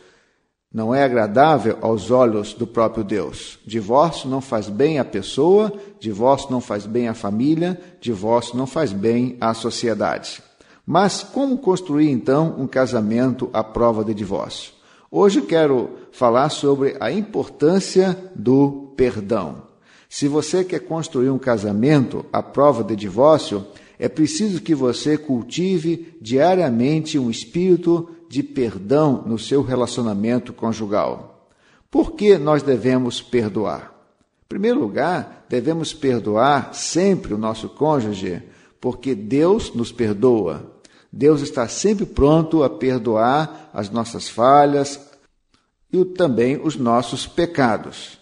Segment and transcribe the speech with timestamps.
[0.73, 3.59] não é agradável aos olhos do próprio Deus.
[3.67, 8.93] Divórcio não faz bem à pessoa, divórcio não faz bem à família, divórcio não faz
[8.93, 10.43] bem à sociedade.
[10.87, 14.73] Mas como construir então um casamento à prova de divórcio?
[15.11, 19.63] Hoje quero falar sobre a importância do perdão.
[20.09, 23.67] Se você quer construir um casamento à prova de divórcio,
[23.99, 31.49] é preciso que você cultive diariamente um espírito de perdão no seu relacionamento conjugal.
[31.91, 33.95] Por que nós devemos perdoar?
[34.45, 38.43] Em primeiro lugar, devemos perdoar sempre o nosso cônjuge,
[38.81, 40.79] porque Deus nos perdoa.
[41.11, 45.01] Deus está sempre pronto a perdoar as nossas falhas
[45.91, 48.19] e também os nossos pecados.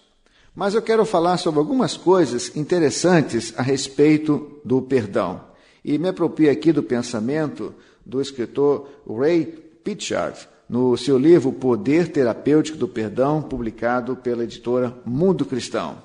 [0.54, 5.40] Mas eu quero falar sobre algumas coisas interessantes a respeito do perdão.
[5.84, 7.74] E me aproprio aqui do pensamento
[8.04, 15.44] do escritor Ray Pitchard, no seu livro Poder Terapêutico do Perdão, publicado pela editora Mundo
[15.44, 15.98] Cristão.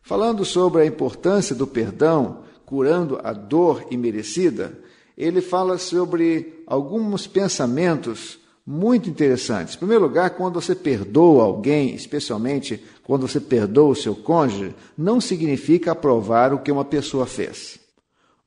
[0.00, 4.78] Falando sobre a importância do perdão, curando a dor imerecida,
[5.18, 9.74] ele fala sobre alguns pensamentos muito interessantes.
[9.74, 15.20] Em primeiro lugar, quando você perdoa alguém, especialmente quando você perdoa o seu cônjuge, não
[15.20, 17.80] significa aprovar o que uma pessoa fez.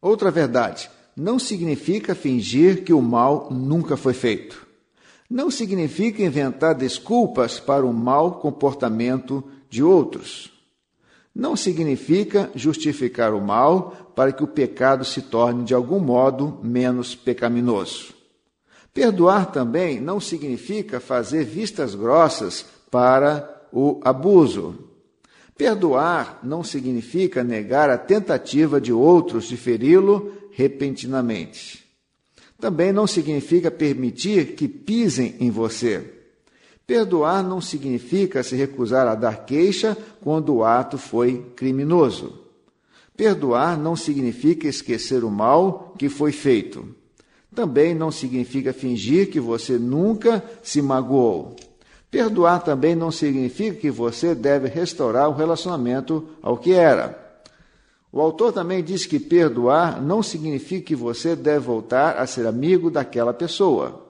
[0.01, 4.68] Outra verdade, não significa fingir que o mal nunca foi feito
[5.29, 10.51] não significa inventar desculpas para o mau comportamento de outros.
[11.35, 17.13] Não significa justificar o mal para que o pecado se torne de algum modo menos
[17.13, 18.13] pecaminoso.
[18.91, 24.79] Perdoar também não significa fazer vistas grossas para o abuso.
[25.55, 31.88] Perdoar não significa negar a tentativa de outros de feri-lo repentinamente
[32.59, 36.13] também não significa permitir que pisem em você.
[36.85, 42.39] Perdoar não significa se recusar a dar queixa quando o ato foi criminoso.
[43.15, 46.87] Perdoar não significa esquecer o mal que foi feito.
[47.53, 51.55] Também não significa fingir que você nunca se magoou.
[52.09, 57.28] Perdoar também não significa que você deve restaurar o relacionamento ao que era.
[58.11, 62.89] O autor também diz que perdoar não significa que você deve voltar a ser amigo
[62.89, 64.07] daquela pessoa.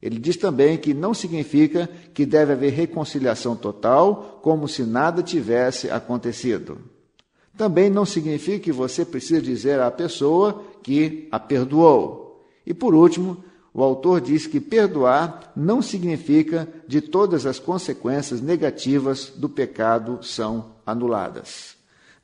[0.00, 5.90] Ele diz também que não significa que deve haver reconciliação total, como se nada tivesse
[5.90, 6.78] acontecido.
[7.56, 12.44] Também não significa que você precisa dizer à pessoa que a perdoou.
[12.64, 13.42] E por último,
[13.72, 20.76] o autor diz que perdoar não significa de todas as consequências negativas do pecado são
[20.84, 21.75] anuladas.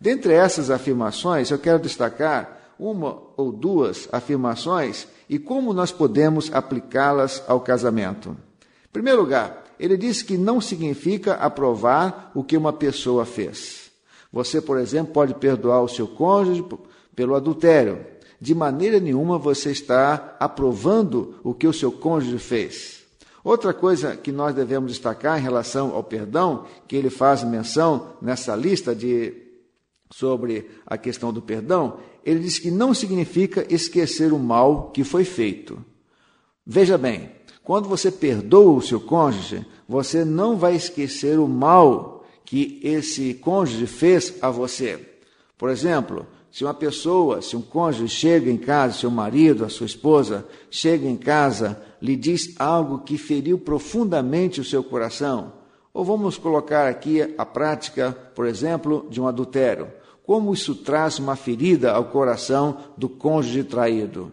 [0.03, 7.41] Dentre essas afirmações, eu quero destacar uma ou duas afirmações e como nós podemos aplicá-las
[7.47, 8.31] ao casamento.
[8.31, 13.93] Em primeiro lugar, ele diz que não significa aprovar o que uma pessoa fez.
[14.33, 16.65] Você, por exemplo, pode perdoar o seu cônjuge
[17.15, 18.05] pelo adultério.
[18.41, 23.05] De maneira nenhuma você está aprovando o que o seu cônjuge fez.
[23.45, 28.57] Outra coisa que nós devemos destacar em relação ao perdão, que ele faz menção nessa
[28.57, 29.52] lista de
[30.13, 35.25] sobre a questão do perdão, ele diz que não significa esquecer o mal que foi
[35.25, 35.83] feito.
[36.65, 37.31] Veja bem,
[37.65, 43.87] quando você perdoa o seu cônjuge, você não vai esquecer o mal que esse cônjuge
[43.87, 45.09] fez a você.
[45.57, 49.87] Por exemplo, se uma pessoa, se um cônjuge chega em casa, seu marido, a sua
[49.87, 55.53] esposa, chega em casa, lhe diz algo que feriu profundamente o seu coração,
[55.95, 59.89] ou vamos colocar aqui a prática, por exemplo, de um adultério
[60.27, 64.33] como isso traz uma ferida ao coração do cônjuge traído.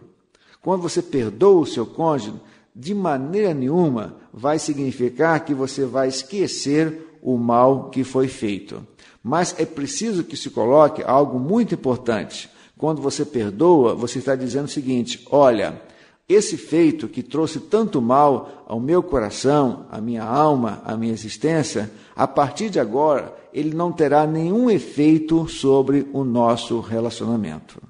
[0.62, 2.34] Quando você perdoa o seu cônjuge,
[2.74, 8.86] de maneira nenhuma vai significar que você vai esquecer o mal que foi feito.
[9.22, 12.48] Mas é preciso que se coloque algo muito importante.
[12.78, 15.82] Quando você perdoa, você está dizendo o seguinte: olha,
[16.32, 21.90] esse feito que trouxe tanto mal ao meu coração, à minha alma, à minha existência,
[22.14, 27.82] a partir de agora, ele não terá nenhum efeito sobre o nosso relacionamento.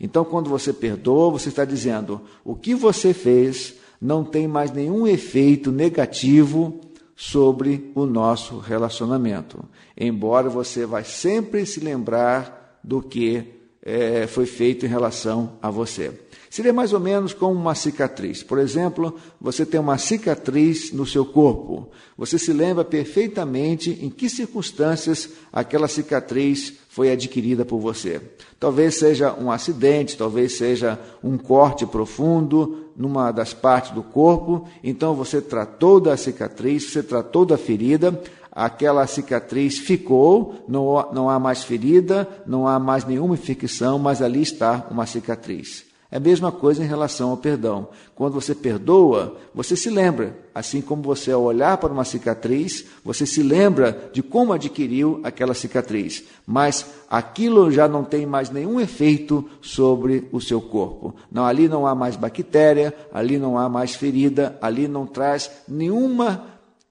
[0.00, 5.06] Então, quando você perdoa, você está dizendo: o que você fez não tem mais nenhum
[5.06, 6.80] efeito negativo
[7.14, 9.64] sobre o nosso relacionamento.
[9.96, 13.44] Embora você vai sempre se lembrar do que
[13.82, 16.12] é, foi feito em relação a você.
[16.54, 18.40] Seria mais ou menos como uma cicatriz.
[18.40, 21.88] Por exemplo, você tem uma cicatriz no seu corpo.
[22.16, 28.20] Você se lembra perfeitamente em que circunstâncias aquela cicatriz foi adquirida por você.
[28.60, 34.64] Talvez seja um acidente, talvez seja um corte profundo numa das partes do corpo.
[34.84, 38.22] Então você tratou da cicatriz, você tratou da ferida,
[38.52, 44.42] aquela cicatriz ficou, não, não há mais ferida, não há mais nenhuma infecção, mas ali
[44.42, 45.92] está uma cicatriz.
[46.14, 47.88] É a mesma coisa em relação ao perdão.
[48.14, 53.26] Quando você perdoa, você se lembra, assim como você, ao olhar para uma cicatriz, você
[53.26, 56.22] se lembra de como adquiriu aquela cicatriz.
[56.46, 61.16] Mas aquilo já não tem mais nenhum efeito sobre o seu corpo.
[61.32, 66.44] Não, ali não há mais bactéria, ali não há mais ferida, ali não traz nenhuma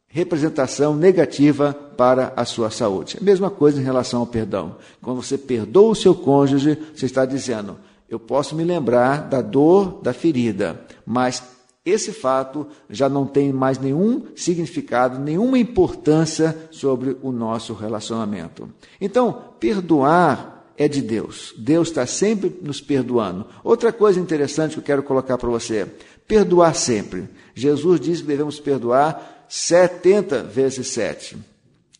[0.06, 3.20] representação negativa para a sua saúde.
[3.22, 4.76] A mesma coisa em relação ao perdão.
[5.02, 7.78] Quando você perdoa o seu cônjuge, você está dizendo:
[8.10, 11.44] eu posso me lembrar da dor, da ferida, mas
[11.86, 18.70] esse fato já não tem mais nenhum significado, nenhuma importância sobre o nosso relacionamento.
[19.02, 21.54] Então, perdoar é de Deus.
[21.58, 23.46] Deus está sempre nos perdoando.
[23.64, 25.86] Outra coisa interessante que eu quero colocar para você:
[26.26, 27.28] perdoar sempre.
[27.54, 31.38] Jesus diz que devemos perdoar 70 vezes 7.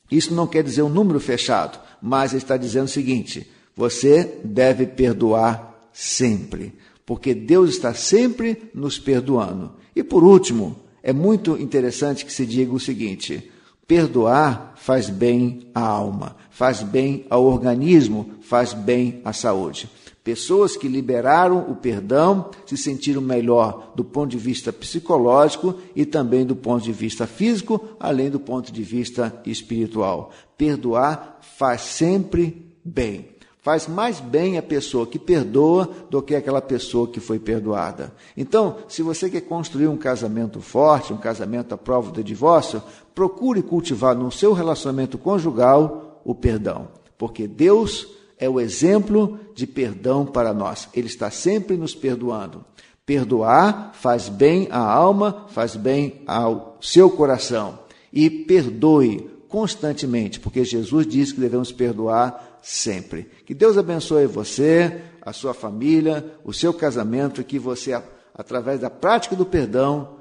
[0.10, 4.86] Isso não quer dizer um número fechado, mas ele está dizendo o seguinte: você deve
[4.88, 6.74] perdoar sempre,
[7.06, 9.76] porque Deus está sempre nos perdoando.
[9.96, 13.52] E por último, é muito interessante que se diga o seguinte:
[13.88, 19.90] perdoar faz bem à alma, faz bem ao organismo, faz bem à saúde.
[20.24, 26.46] Pessoas que liberaram o perdão se sentiram melhor do ponto de vista psicológico e também
[26.46, 30.32] do ponto de vista físico, além do ponto de vista espiritual.
[30.58, 33.33] Perdoar faz sempre bem.
[33.64, 38.14] Faz mais bem a pessoa que perdoa do que aquela pessoa que foi perdoada.
[38.36, 42.84] Então, se você quer construir um casamento forte, um casamento à prova do divórcio,
[43.16, 48.06] procure cultivar no seu relacionamento conjugal o perdão, porque Deus
[48.38, 50.90] é o exemplo de perdão para nós.
[50.94, 52.66] Ele está sempre nos perdoando.
[53.06, 57.80] Perdoar faz bem à alma, faz bem ao seu coração.
[58.12, 63.30] E perdoe constantemente, porque Jesus disse que devemos perdoar sempre.
[63.46, 68.02] Que Deus abençoe você, a sua família, o seu casamento e que você,
[68.34, 70.18] através da prática do perdão,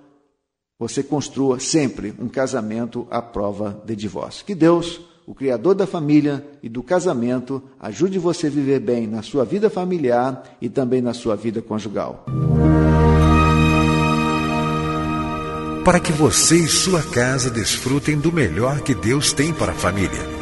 [0.79, 4.45] você construa sempre um casamento à prova de divórcio.
[4.45, 9.23] Que Deus, o Criador da família e do casamento, ajude você a viver bem na
[9.23, 12.27] sua vida familiar e também na sua vida conjugal.
[15.85, 20.42] Para que você e sua casa desfrutem do melhor que Deus tem para a família.